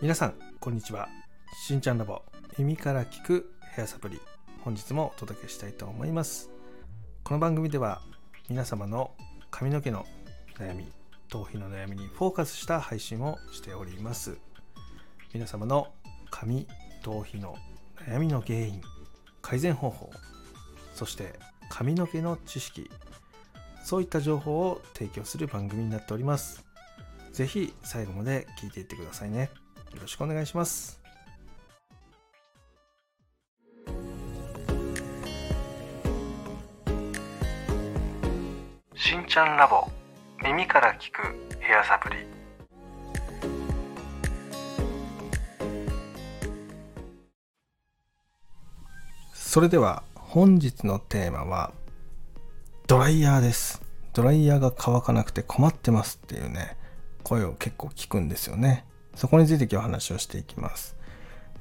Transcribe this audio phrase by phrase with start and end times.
[0.00, 1.08] 皆さんこんにちは。
[1.66, 2.22] しんちゃんラボ
[2.56, 4.20] 耳から聞くヘアサプリ
[4.62, 6.48] 本日もお届けしたいと思います。
[7.22, 8.00] この番組では
[8.48, 9.10] 皆様の
[9.50, 10.06] 髪の毛の
[10.58, 10.90] 悩み
[11.28, 14.38] 頭皮の悩みにフォーカスした配信をしております。
[15.34, 15.92] 皆様の
[16.30, 16.66] 髪
[17.02, 17.56] 頭皮の
[18.06, 18.80] 悩みの原因
[19.42, 20.10] 改善方法
[20.94, 21.38] そして
[21.68, 22.90] 髪の毛の知識
[23.82, 26.64] そういった情報を提供する番組になっております。
[27.32, 29.50] ぜひ最後まで聞いていってくださいね。
[29.94, 31.00] よろしくお願いします。
[38.94, 39.86] しんちゃんラボ
[40.42, 42.16] 耳から聞くヘアサプリ。
[49.34, 51.72] それでは本日のテーマは
[52.92, 53.80] ドライヤーです。
[54.12, 56.76] ドライヤーが乾かなくて困ってますっていうね
[57.22, 58.84] 声を結構聞くんですよね。
[59.14, 60.94] そこについて今日話をしていきます。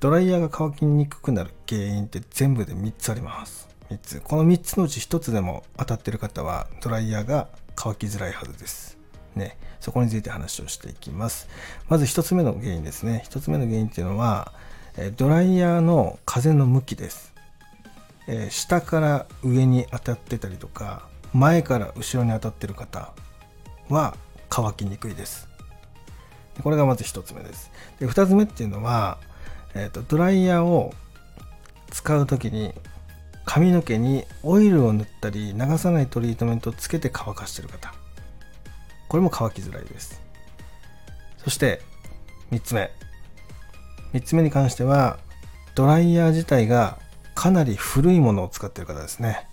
[0.01, 3.69] ドライヤーが乾きにくくなる原因って全部で3つあります。
[3.89, 4.19] 3つ。
[4.19, 8.97] この3つのうち1つでも当たってる方はドライヤーが乾きづらいはずです。
[9.35, 9.57] ね。
[9.79, 11.47] そこについて話をしていきます。
[11.87, 13.23] まず1つ目の原因ですね。
[13.29, 14.51] 1つ目の原因っていうのは
[15.15, 17.33] ドライヤーの風の向きです。
[18.49, 23.13] 下から上に当たってたりとか前から後ろに当たってる方
[23.89, 24.15] は
[24.49, 25.47] 乾きにくいです。
[26.61, 27.71] これがまず1つ目です。
[27.99, 29.17] で2つ目っていうのは、
[29.73, 30.93] えーと、ドライヤーを
[31.89, 32.73] 使う時に
[33.45, 37.93] 髪の毛にオイルを塗ったり流さないトリートメントをつけて乾かしてる方。
[39.07, 40.21] これも乾きづらいです。
[41.37, 41.81] そして
[42.51, 42.91] 3つ目。
[44.13, 45.17] 3つ目に関しては
[45.75, 46.99] ドライヤー自体が
[47.33, 49.47] かなり古いものを使ってる方ですね。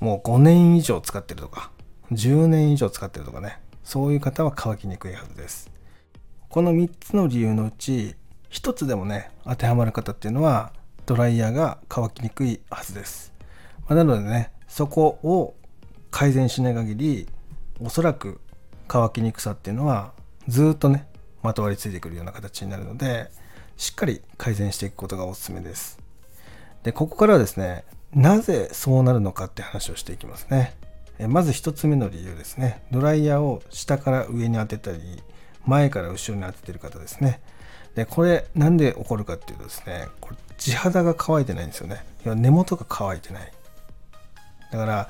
[0.00, 1.70] もう5年以上使ってるとか
[2.10, 3.60] 10年以上使ってるとかね。
[3.90, 5.70] そういう方は乾きにくいはずです。
[6.48, 8.14] この3つの理由のうち
[8.50, 10.72] 1つでもね当てはまる方っていうのは
[11.06, 13.32] ドライヤーが乾きにくいはずです、
[13.88, 15.54] まあ、なのでねそこを
[16.10, 17.28] 改善しない限り
[17.80, 18.40] おそらく
[18.88, 20.12] 乾きにくさっていうのは
[20.48, 21.06] ずっとね
[21.42, 23.30] まとわりついてくるような形になるので
[23.76, 25.98] しっかり改善していくことがおすすめです。
[26.82, 27.84] でここからはですね
[28.14, 30.74] なぜそうなるのかって話をしていきますね
[31.28, 34.98] まず1つ目の理由ですねドライヤーを下から上に当てたり
[35.66, 37.40] 前から後ろに当ててる方ですね。
[37.94, 42.04] で、これなんで起こるかっていうとですね、これ地肌が乾いてないんですよね。
[42.24, 43.52] 要は根元が乾いてない。
[44.70, 45.08] だから、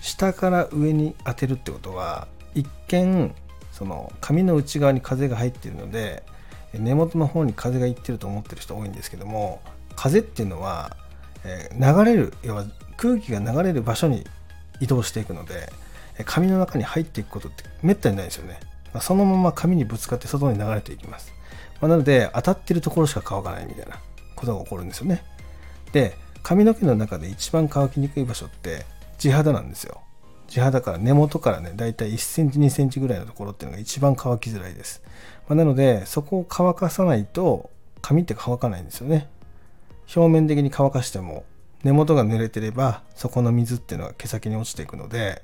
[0.00, 3.34] 下から上に当てるってことは、一見、
[3.72, 6.22] その髪の内側に風が入っているので、
[6.72, 9.60] 根元の方に風がいってると思ってる人多いんですけども、
[9.96, 10.96] 風っていうのは、
[11.44, 12.64] え流れる、要は
[12.96, 14.24] 空気が流れる場所に
[14.80, 15.72] 移動していくので、
[16.24, 18.60] 髪の中に入っていくことってめったにないですよね。
[18.92, 21.32] まあそのまま紙にぶつかって外に流れていきます。
[21.80, 23.98] まあ、なので、当たってるところしか乾かないみたいな
[24.36, 25.24] ことが起こるんですよね。
[25.92, 28.86] で、髪の毛の中で一番乾きにくい場所って
[29.18, 30.00] 地肌なんですよ。
[30.48, 35.02] 地肌から根元からね、だいたい1センチ、2センチぐらいのところっていうのが一番乾きづらいです。
[35.48, 37.70] まあ、なので、そこを乾かさないと
[38.02, 39.28] 髪って乾かないんですよね。
[40.14, 41.44] 表面的に乾かしても
[41.84, 45.42] 根元が濡れてればそこの水っていうのは毛先に落ちていくので、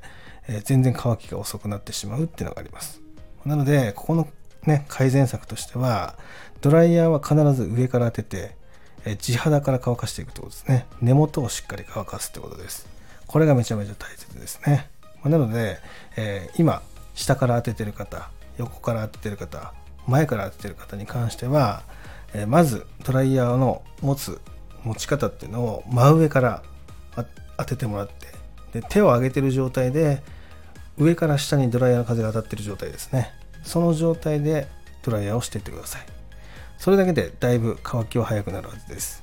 [0.49, 3.01] えー、全然乾きが遅くなってしまうっていうのがあります。
[3.45, 4.29] なので、ここの
[4.67, 6.17] ね、改善策としては、
[6.61, 8.57] ドライヤーは必ず上から当てて、
[9.05, 10.87] え地肌から乾かしていくってことですね。
[11.01, 12.89] 根元をしっかり乾かすってことです。
[13.29, 14.91] これがめちゃめちゃ大切ですね。
[15.23, 15.79] まなので、
[16.17, 16.83] えー、今、
[17.15, 19.73] 下から当ててる方、横から当ててる方、
[20.09, 21.83] 前から当ててる方に関しては、
[22.35, 24.41] え、まずドライヤーの持つ
[24.87, 26.63] 持ち方っていうのを真上から
[27.59, 30.23] 当ててもらってで手を上げてる状態で
[30.97, 33.33] 上から下にドライヤーの風が当たってる状態ですね。
[33.65, 34.69] その状態で
[35.03, 36.07] ドライヤーをしていってください。
[36.79, 39.23] それだけでだいぶ乾きは早くなるはずです。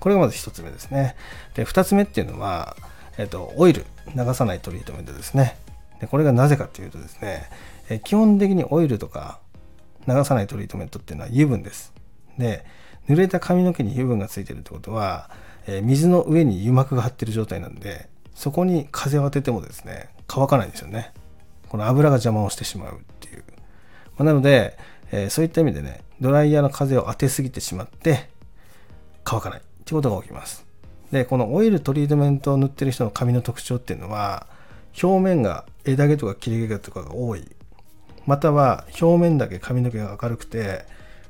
[0.00, 1.16] これがまず1つ目ですね。
[1.54, 2.76] で2つ目っていうのは、
[3.18, 3.84] えっと、オイル
[4.14, 5.56] 流さないトリートメントですね。
[6.00, 7.50] でこれがなぜかっていうとですね
[7.90, 9.40] え基本的にオイルとか
[10.06, 11.92] 流さないトリートメントっていうのは油分です。
[12.38, 12.64] で
[13.08, 15.30] 濡れた髪の毛に油分がついてるってことは、
[15.66, 21.12] え水の上に油膜が張ってる状態なんでそこに風を当ててもですね乾かないんですよね。
[21.68, 23.44] この油が邪魔をしてしまうっていう。
[24.16, 24.78] まあ、なので、
[25.10, 28.28] えー、そういった意味でね、ドライヤーの風を当てすぎてしまって、
[29.24, 30.66] 乾かないってことが起きます。
[31.10, 34.46] で、このオイルトリートメントを塗ってる人の髪の特徴っていうのは、
[35.02, 37.48] 表面が枝毛とか切れ毛とかが多い。
[38.26, 40.84] または表面だけ髪の毛が明るくて、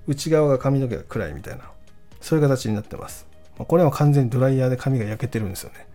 [0.09, 1.71] 内側が髪の毛が暗いみたいな、
[2.21, 3.27] そういう形になってます。
[3.57, 5.87] これは完全にドライヤーで髪が焼けてるんですよね。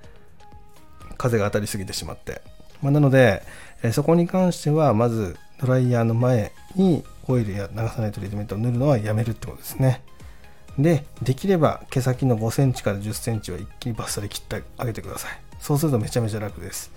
[1.18, 2.42] 風が当たりすぎてしまって。
[2.82, 3.44] まあ、なので、
[3.92, 10.04] そこに関してはまずドライヤーの前にオイルや流さないトリートメントを塗るのはやめるってことですね。
[10.78, 15.32] で、できれば毛先の5センチから10センチは一気にバッサリ切ってあげてください。
[15.60, 16.92] そうするとめちゃめちゃ楽です。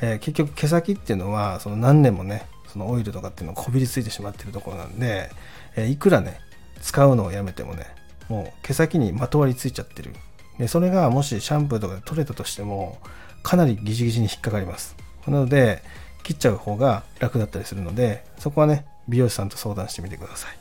[0.00, 5.30] えー、結局毛先っていうのはその何年もね、そのオイルとかっていうのがこびりついてしまってるところなんで、
[5.76, 6.40] えー、いくらね、
[6.86, 7.84] 使うのをやめてもね、
[8.28, 10.14] もう毛先にまとわりついちゃってる。
[10.56, 13.00] で、それがもしシャンプーとかで取れたとしても、
[13.42, 14.96] かなりギチギチに引っかかります。
[15.26, 15.82] なので、
[16.22, 20.56] 切っちゃう方が楽だったりするので、そこはね、美容師さんと相談してみてください。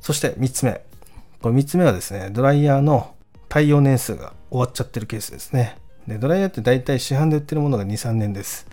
[0.00, 0.80] そして3つ目。
[1.40, 3.14] これ3つ目はですね、ドライヤーの
[3.48, 5.78] 耐用年数が終わっちゃってるケースですね。
[6.08, 8.66] でドライヤーって大体市販で売ってるものが2、3年です。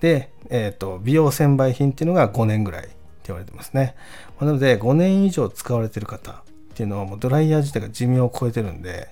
[0.00, 2.88] で、えっ、ー、と、美容専売品っていうのが5年ぐらい
[3.28, 3.94] 言われてますね。
[4.38, 6.34] まなので、5年以上使われてる方っ
[6.74, 9.08] ていうのはもうドライヤー自体が寿命を超えてるんで、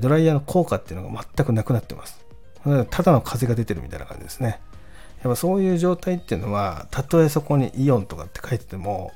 [0.00, 2.24] ドライヤーの効果っていうのが全くなくなってます。
[2.90, 4.60] ただの風が出てるみたいな感じですね。
[5.22, 9.12] やっぱそういう状態っていうのは、たとえそこにイオンとかって書いてても、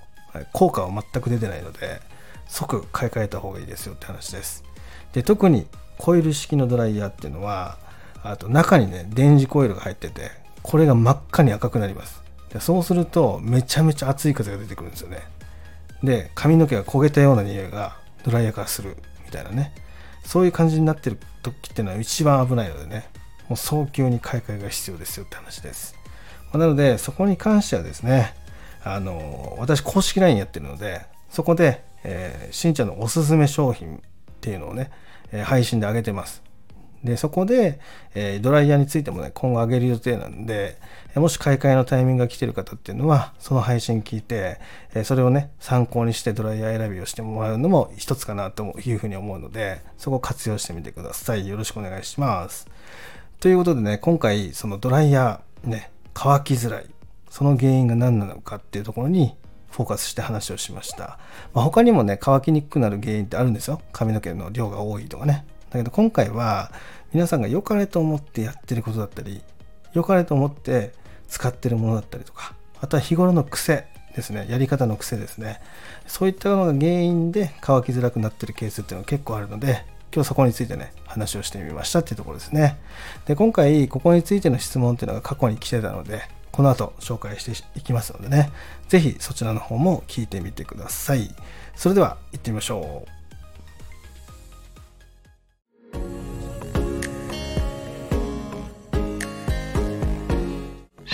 [0.53, 2.01] 効果は全く出てないので、
[2.49, 4.65] 即買い替えた方がいいですよって話です。
[5.13, 5.67] で、特に
[5.99, 7.79] コイル式のドライヤーっていうのは、
[8.23, 10.31] あと中にね、電磁コイルが入ってて、
[10.63, 12.26] これが真っ赤に赤くなります。
[12.53, 15.19] でそうすると、めちゃめちゃ熱い風が出てくるんですよね。
[16.03, 19.75] で、髪の毛が焦げたような匂いがドライヤーからするみたいなね。
[20.25, 23.09] そういう感じになってる時っていうのは一番危ないのでね、
[23.49, 25.95] もう早急に買い替えが必要ですよって話です。
[26.53, 28.35] なので、そこに関してはですね、
[28.83, 34.01] あの、私公式 LINE やってるので、そこで、えー、しんちゃんのおすすめ商品っ
[34.41, 34.91] ていうのをね、
[35.33, 36.43] えー、配信で上げてます。
[37.07, 37.81] で、そこで、
[38.15, 40.79] えー、ドライヤーについてもね、今後上げる予定なんで、
[41.15, 44.59] もし買い替えのタイミングが来てる方っていうのは、その配信聞いて、
[44.95, 51.49] えそれをね、参考にしてドライヤー選びをしてもらうのも一つかなというふうに思うので、そこを活用してみてください。
[51.49, 52.69] よろしくお願いします。
[53.41, 56.87] ということでね、今回、そのドライヤー、ね、乾きづらい。
[57.31, 59.37] その原因が何なのかっていうところに
[59.71, 61.19] フォーカスして話をしました。
[61.53, 63.83] まあ、他にもね、乾きにくくなる原因ってあるんですよ。
[63.93, 65.45] 髪の毛の量が多いとかね。
[65.71, 66.73] だけど今回は
[67.13, 69.43] 皆さんが良かれと思ってやってることだったり、
[69.93, 70.93] 良かれと思って
[71.29, 75.61] 使ってるものだったりとか、あとは日頃の癖ですね、やり方の癖ですね。
[76.07, 82.79] そういったのが原因で乾きづらくなってるケースっていうのが結構あるので、今日そこについてね、話をしてみましたっていうところですね。
[83.27, 86.23] で、今回、ここについての質問っていうのが過去に来てたので、
[86.53, 88.51] この後紹介していきますのでね、
[88.89, 91.35] ぜひそちらの方も聞いてみてください。
[91.75, 93.16] それでは行ってみましょう。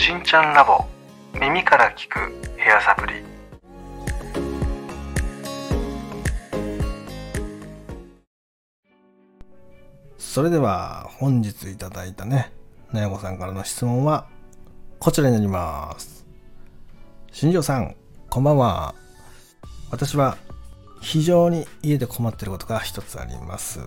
[0.03, 0.85] しんちゃんラボ
[1.39, 2.19] 耳から聞く
[2.57, 3.23] ヘアサプリ
[10.19, 12.53] それでは本日いただいたね
[12.91, 14.27] なやこさんからの質問は
[14.99, 16.27] こちらになります。
[17.31, 17.95] 新庄さん、
[18.29, 18.97] こんばんは。
[19.93, 20.37] 私は
[21.01, 23.79] 非常に家で困ってることが一つあります。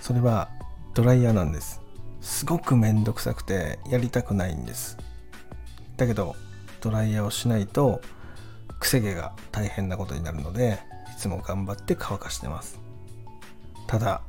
[0.00, 0.48] それは
[0.94, 1.82] ドライヤーなんです。
[2.22, 4.96] すごくめんどくさくてやりたくないんです。
[6.00, 6.34] だけど
[6.80, 8.00] ドライヤーをしないと
[8.78, 10.78] くせ毛が大変なことになるので
[11.14, 12.80] いつも頑張って乾かしてます。
[13.86, 14.22] ただ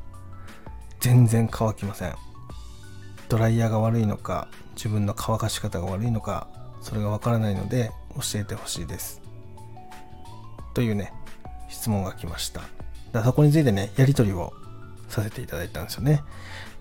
[0.99, 2.15] 全然乾きません。
[3.29, 6.49] ドライヤーが悪いのか自分の乾かし方が悪いのか
[6.81, 9.21] それがわからないので教えてほしいです
[10.73, 11.13] というね
[11.69, 12.61] 質問が来ました
[13.13, 14.51] だそこについてねやり取りを
[15.07, 16.23] させていただいたんですよね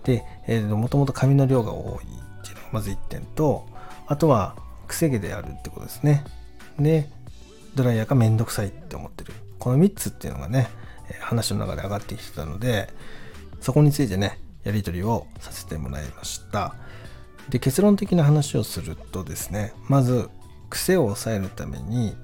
[0.03, 3.65] で、えー、もともと髪の量が多いっていうのがまず1点と
[4.07, 4.57] あとは
[4.91, 6.23] くせ毛であるってことですね。
[6.77, 7.09] で
[7.75, 9.33] ドライヤーがめんどくさいって思ってる。
[9.57, 10.69] この3つっていうのがね
[11.21, 12.89] 話の中で上がってきてたので
[13.61, 16.75] そこについてねやり取りをさせてもらいました。
[17.49, 20.29] で結論的な話をするとですねまず
[20.69, 22.15] 癖を抑えるために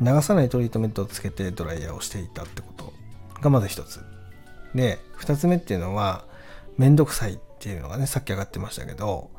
[0.00, 2.92] 流さないトリートメントをつけてドライヤーをしていたってこと
[3.40, 4.00] がまず一つ。
[4.74, 6.24] で二つ目っていうのは
[6.76, 9.30] めんどくさいっていうのがねさっき上がってましたけど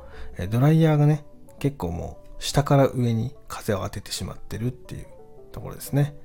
[0.50, 1.24] ドライヤーがね
[1.60, 5.06] 結構もう下から上に風を当ててしまってるっていう
[5.52, 6.16] ところですね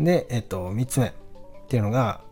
[0.00, 1.12] でえっと3つ目っ
[1.68, 2.22] ていうのが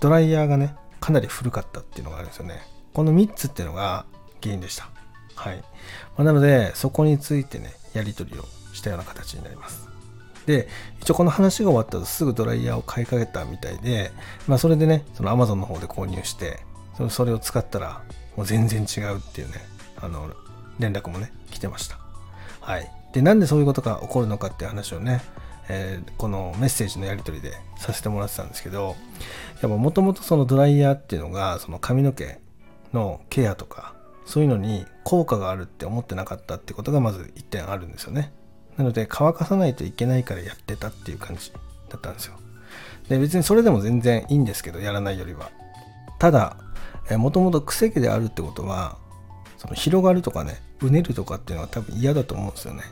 [0.00, 2.62] ドライヤーがねかなり古かったっていうのがあるんですよね
[2.94, 4.06] この3つっていうのが
[4.40, 4.92] 原因でした
[5.34, 5.56] はい。
[5.56, 5.64] ま
[6.18, 9.88] あ、なので、そこについてね、やり取りをしたような形になります。
[10.46, 10.68] で、
[11.00, 14.12] 一応この話が終わったとすぐドライヤーを買いかけたみたいで、
[14.46, 16.60] まあそれでね、その Amazon の方で購入して、
[17.10, 18.02] それを使ったら
[18.36, 19.54] もう全然違うっていうね、
[20.00, 20.30] あの、
[20.78, 21.98] 連絡もね、来てました。
[22.62, 22.90] はい。
[23.12, 25.20] で、なんでそういうことが起こるのかっていう話をね、
[25.68, 28.96] えー、このメッセージのやり取りでさせてもらってたんですけど、
[29.62, 32.38] もともとそのドライヤーっていうのが、その髪の毛
[32.92, 38.32] のケアとか、そういうのに効果があるって思ってなかったってことがまず1点あるんですよね。
[38.76, 41.52] なので乾かさないといけないからやってたっていう感じ
[41.88, 42.34] だったんですよ。
[43.08, 45.50] で別にそれでも全然いいんですけどやらないよりは。
[46.18, 46.56] ただ
[47.18, 48.96] もともと癖毛であるってことは
[49.58, 52.82] その広がるとかねうねるとかっていうのは多分嫌だと思うんですよね。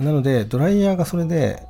[0.00, 1.62] なのでドライヤーがそれで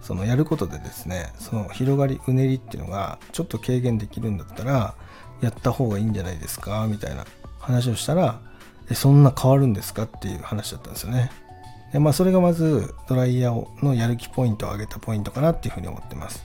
[0.00, 4.94] そのやることでですねその広がりうねりっていうのがちょっと軽減できるんだったら
[5.40, 7.24] やった方がいいんじゃないですかみたいな
[7.58, 8.40] 話をしたら
[8.90, 11.30] えそんな変わるんですかっていう話だったんですよね。
[11.92, 16.44] でまあそれがまずドライヤーのやる気ポイントを上げたポイントかなっていうふうに思ってます。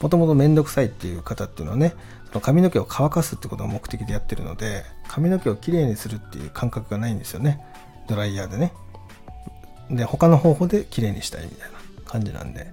[0.00, 1.94] もともとめんどくさいっていう方っていうのはね
[2.28, 7.60] その髪の毛を乾かすってことが目的でやってるので髪の毛をきれいにするっていう感覚がないんですよね。
[8.10, 8.72] ドライヤーでね。
[9.90, 12.72] で他の方法できれいにしたいみたいな感じなんで。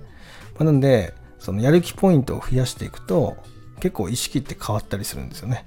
[0.55, 3.37] まあ、なんでそのやる気ポイントを増やしていくと
[3.79, 5.65] 結構意識って変わったりするんですよね。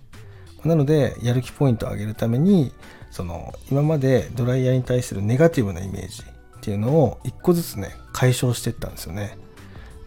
[0.65, 2.73] なのでやる気ポイントを上げるために
[3.11, 9.39] その今までドライヤーに対するネガティブなイメージっていうのを一個ずつね解消していったんですよね。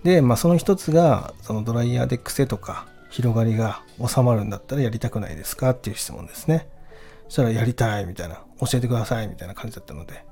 [0.04, 6.68] で、まあ、その一つがそのドライヤーで癖とか広がりが収まるんだったらやりたくないですかっていう質問ですね。
[7.34, 10.24] したらやりたいみたいな教えてくださいみたいな感じだったので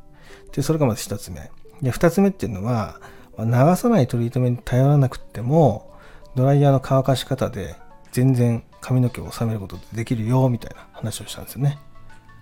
[0.51, 1.49] でそれがまず一つ目
[1.81, 2.99] で二つ目っていうのは
[3.39, 5.91] 流さないトリートメントに頼らなくても
[6.35, 7.75] ドライヤーの乾かし方で
[8.11, 11.77] 全然髪の毛を収めることってできるよみたいな話をしたんですよね。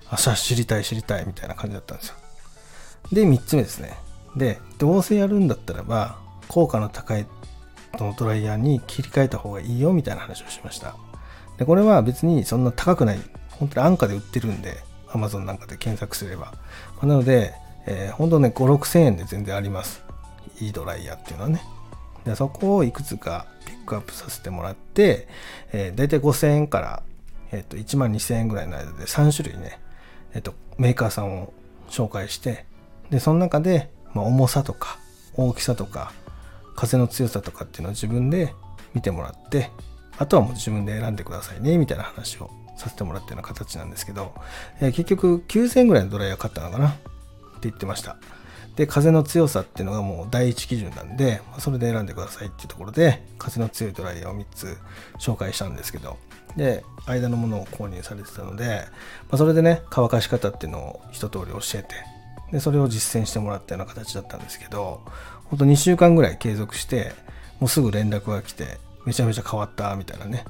[0.10, 2.16] あ、さ知りたい知りたいみたいな感じだったんですよ。
[3.12, 3.94] で、3つ目ですね。
[4.36, 7.28] で、どうせやるんだったらば、効果の高い
[8.00, 10.96] のドライヤーに切り替えた方がいいよみたいな話をしました。
[11.58, 13.20] で、これは別にそんな高くない、
[13.60, 16.54] 本当に安価で売ってるんで、Amazon なんかで検索すれば
[17.02, 17.08] ま。
[17.08, 17.54] なので、
[17.86, 20.04] えー、本当ね、5、6000円で全然あります。
[20.60, 21.62] いいドライヤーっていうのはね。
[22.26, 25.28] でそこをいくつかピックアップさせてもらって、
[25.72, 27.04] えー、大体5000円から、
[27.52, 29.80] えー、と1万2000円ぐらいの間で3種類ね、
[30.34, 31.54] えー、とメーカーさんを
[31.90, 32.66] 紹介して
[33.10, 35.00] でその中で、まあ、重さとか
[35.36, 36.12] 大きさとか
[36.76, 38.54] 風の強さとかっていうのを自分で
[38.94, 39.72] 見てもらって
[40.18, 44.34] あとはもう自分で選んでくださいねみたいな話をさせてもらったような形なんですけど、
[44.82, 46.90] えー、結局9000円ぐらいのドライヤー買ったのかな？
[46.90, 47.00] って
[47.64, 48.18] 言ってました。
[48.76, 54.78] で、風の強さっていうのがもう第一基準なんで、それで選んでくださいっていうところで、風の強いドライヤーを3つ
[55.20, 56.18] 紹介したんですけど、
[56.56, 58.86] で、間のものを購入されてたので、
[59.30, 61.96] まあ、それでね、乾かし方っていうのを一通り教えて、
[62.54, 65.02] で、それを実践してもらったような形だったんですけど、
[65.46, 67.12] ほんと2週間ぐらい継続して、
[67.60, 70.46] もうすぐ連絡が来て、めちゃめちゃ変わったみたいなね、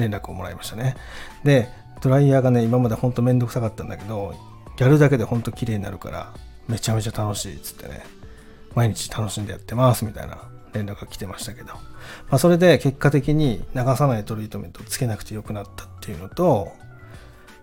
[0.00, 0.96] 連絡をもらいましたね。
[1.44, 1.68] で、
[2.00, 4.34] ドライヤーがね、今までほんとめんどくさかったんだけど、
[4.78, 6.32] やるだけでほんと綺麗になるから、
[6.68, 8.02] めちゃめちゃ楽しいっつってね、
[8.74, 10.38] 毎日楽しんでやってますみたいな
[10.72, 11.80] 連絡が来てましたけど、ま
[12.30, 16.72] あ、それで結果的に流さないトリートメントをつけなくてよくなったっていうのと、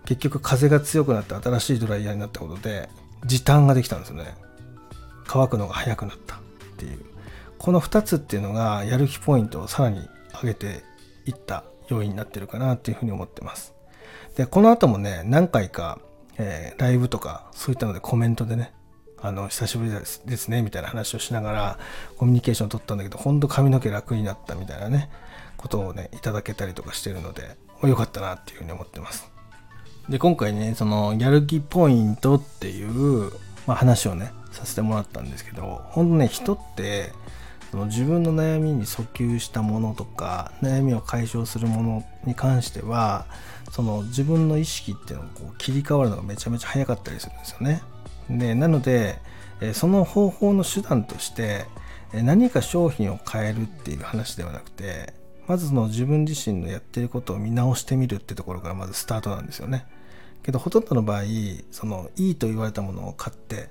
[0.04, 2.88] 結局風が強くなって新しいドライヤーになったことで、
[3.26, 4.36] 時短ができたんですよね。
[5.26, 6.38] 乾くのが早くなったっ
[6.76, 7.00] ていう。
[7.58, 10.08] この2つっていうのがやる気ポイントをさらに
[10.40, 10.84] 上げて
[11.26, 13.74] いった要因になってるかなっていうふうに思ってます。
[14.36, 15.98] で、この後もね、何回か、
[16.38, 18.72] えー、ライブとかそういったのでコメントでね、
[19.20, 21.78] あの、久しぶりですね、みたいな話をしながら、
[22.16, 25.10] コミュニケーションを取ったんだけど、ほんと髪の毛楽になったみたいなね、
[25.56, 29.30] ことをね、いただけたりとかしてるので、良かったなっていうふうに思ってます。
[30.08, 33.32] で、今回ね、その、やる気ポイントっていう、
[33.66, 37.12] まあ、話をね、させてもらったんですけど、ほんとね、人って、
[37.70, 43.26] その自分の悩みに訴求したものとか悩みを解消するものに関しては
[43.70, 47.82] その自分の意識っていうのがこう切り替わるのがめちゃめちゃ早かったりするんですよね。
[48.30, 49.18] でなので
[49.72, 51.66] その方法の手段として
[52.12, 55.12] 何か商品を変えるっていう話ではなくて
[55.46, 59.86] まずその自分自身のやってることを見直してみるってところからまずスタートなんですよね。
[60.42, 61.22] けどほとんどの場合
[61.70, 63.68] そのいいと言われたものを買って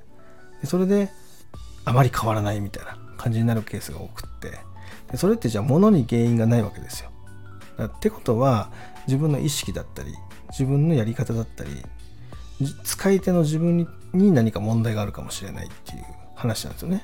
[0.63, 1.09] それで
[1.85, 4.51] あまり変わらないみたいな感じになるケースが多くって
[5.11, 7.11] でそれってじゃあ物に原因がないわけですよ。
[7.83, 8.71] ってことは
[9.07, 10.15] 自分の意識だったり
[10.49, 11.69] 自分のやり方だったり
[12.83, 16.03] 使い手の自分に何か問題があるかもしれないっていう
[16.35, 17.03] 話なんですよね。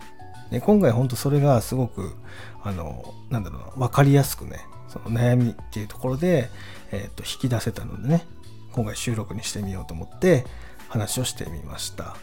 [0.49, 2.15] で今回本当それがすごく
[2.63, 6.49] あのなんだろうな分かりやすくねその悩みっていうところで、
[6.91, 8.25] えー、と引き出せたのでね
[8.71, 10.45] 今回収録にしてみようと思って
[10.89, 12.15] 話をしてみました。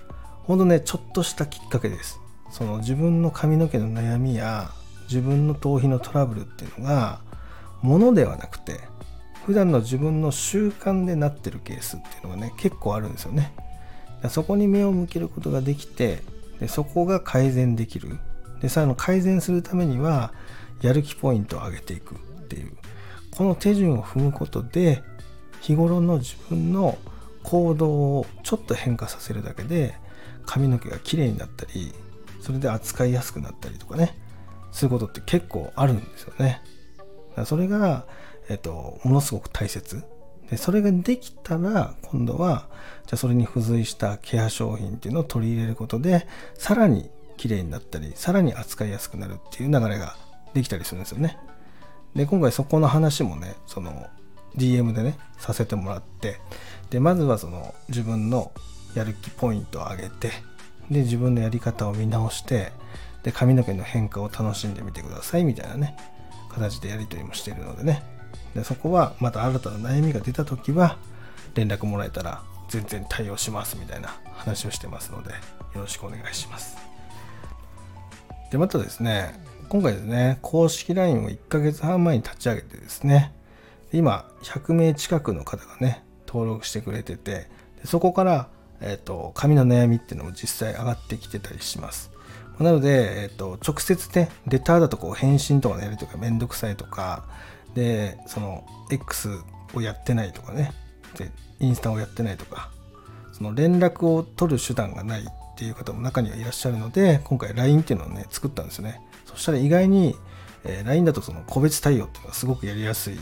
[0.45, 2.20] ほんとねちょっとしたきっかけです。
[2.51, 4.71] その自分の髪の毛の悩みや
[5.09, 7.21] 自分の頭皮のトラブルっていうのが
[7.83, 8.81] ものではなくて
[9.47, 13.53] 普段の自分の習慣でなってるケースっていうのがね結構あるんですよね。
[14.29, 16.23] そこに目を向けることができて
[16.61, 18.19] でそこが改善できる。
[18.61, 20.35] でさの改善するためには
[20.83, 22.73] やる気ポイントを上げていくっていう
[23.31, 25.03] この手順を踏むことで
[25.63, 26.99] 日頃の自分の
[27.43, 29.95] 行動をちょっと変化させるだけで
[30.45, 31.95] 髪の毛が綺麗になったり
[32.41, 34.17] それで扱いやすくなったりとかね。
[34.73, 36.63] そういうことって結構あるんですよね。
[36.97, 38.07] だからそれが、
[38.49, 40.05] えっと、ものすごく大切。
[40.51, 42.69] でそれができたら今度は
[43.07, 50.17] じゃそれに付随したケア商品っていうのを取り入れることでさらに綺麗になったりさらに扱いやすくなるっていう流れが
[50.53, 51.39] できたりするんですよね。
[52.17, 54.09] で今回そこの話もねその
[54.57, 56.41] DM でねさせてもらって
[56.91, 58.51] でまずはその自分の
[58.95, 60.33] やる気ポイントを上げて
[60.91, 62.73] で自分のやり方を見直して
[63.23, 65.97] で髪の毛の変化を楽しんでみてくださいみたいなね
[66.51, 68.03] 形でやり取りもしているのでね。
[68.55, 70.97] でそこはまた新たな悩みが出た時は
[71.55, 75.37] 連絡もらえたら全然対応しますみたいな話をしてますのでよ
[75.83, 76.77] ろしくお願いします。
[78.51, 83.33] でまたですね今回ですね公式 LINE を1ヶ月半前に立ち上げてですね
[83.93, 87.49] 今100名近くの方がね登録してくれててで
[87.85, 88.49] そこから
[88.81, 92.11] え、ー、と、髪の悩みっていうのも実際上がってきてたりします。
[92.59, 97.25] なので、え、ー、と、直接ね、レターだとこう返信とかのやりとかめんどくさいとか、
[97.75, 99.31] で、その、X
[99.75, 100.73] をやってないとかね、
[101.17, 102.71] で、インスタをやってないとか、
[103.33, 105.25] その連絡を取る手段がないっ
[105.57, 109.01] ていう方も中にはいらっしゃるので、今回 LINE っていうのをね、作ったんですよね。
[109.27, 110.17] そしたら意外に、
[110.65, 113.19] えー、LINE だとその個別対応っていうのがすごくやりやすい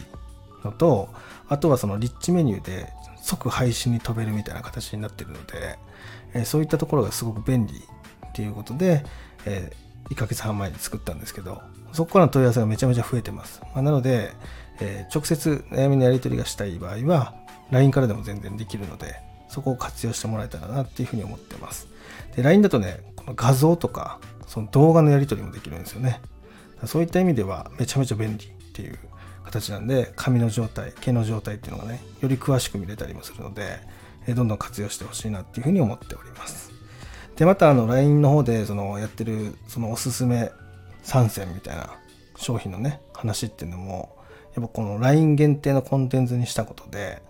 [0.65, 1.09] のと、
[1.49, 2.93] あとはそのリッチメニューで
[3.29, 5.79] 即配信に飛べるみたいな形になってるので、
[6.33, 9.05] えー、そういったところがすごく便利っていうことで、
[9.45, 11.61] えー、1ヶ月半前に作ったんですけど、
[11.93, 13.61] そこからの問い合わせがめちゃめちゃ増えてます。
[13.75, 14.33] まあ、なので、
[14.81, 17.35] えー、直接悩みのやり取りがしたい場合は、
[17.71, 21.87] LINE からでも全然できるので、そこを活用してもらえたらなっていうふうに思ってます。
[22.35, 26.23] で、LINE だとね、この画像とか、その動画のやり取りもできるんですよね。
[26.87, 28.99] そういった意味ではめちゃめちゃ便利っていう
[29.49, 33.81] 形なんで髪の状態毛の状態っていうのがねより詳しく見れたりもするので、
[34.27, 36.71] えどんどん活用してほしいなっていうふうに思っております。
[37.37, 40.51] でまたあの LINE の方でそのやってるそのおすすめ
[41.03, 41.97] 参戦みたいな
[42.37, 44.19] 商品のね話っていうのも
[44.55, 47.23] やっぱこの LINE 限定のコンテンツにしたことで、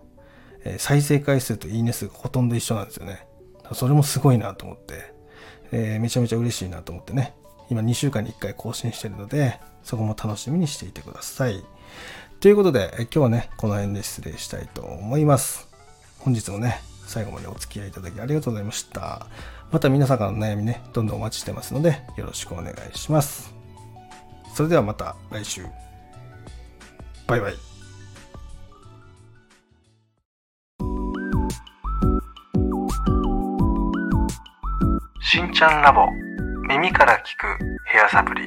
[0.65, 3.27] え再生回数といいね数がほとんど一緒なんですよね。
[3.73, 5.13] それもすごいなと思って、
[5.73, 7.35] えー、めちゃめちゃ嬉しいなと思ってね。
[7.71, 11.65] 今2週間に1回更新してるのでそこも楽しみにしていてください。
[12.41, 15.69] ということで、今日はね、この辺で失礼したいと思います。
[16.21, 19.27] 本日もね、最後までお付き合いいただきありがとうございました。
[19.73, 23.55] また皆さんからの悩みね、どんどんお待ちしてますので、よろしくお願いします。
[24.55, 25.65] それではまた来週。
[27.27, 27.55] バイバイ。
[35.21, 36.07] しんちゃんラボ
[36.69, 37.59] 耳から聞く
[37.93, 38.47] ヘアサプリ